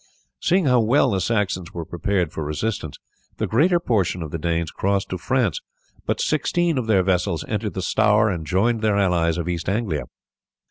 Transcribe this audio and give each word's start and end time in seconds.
Seeing 0.39 0.65
how 0.65 0.79
well 0.79 1.11
the 1.11 1.21
Saxons 1.21 1.75
were 1.75 1.85
prepared 1.85 2.31
for 2.31 2.43
resistance 2.43 2.97
the 3.37 3.45
greater 3.45 3.79
portion 3.79 4.23
of 4.23 4.31
the 4.31 4.39
Danes 4.39 4.71
crossed 4.71 5.09
to 5.09 5.19
France, 5.19 5.61
but 6.07 6.19
sixteen 6.19 6.79
of 6.79 6.87
their 6.87 7.03
vessels 7.03 7.45
entered 7.47 7.75
the 7.75 7.83
Stour 7.83 8.27
and 8.31 8.43
joined 8.43 8.81
their 8.81 8.97
allies 8.97 9.37
of 9.37 9.47
East 9.47 9.69
Anglia. 9.69 10.05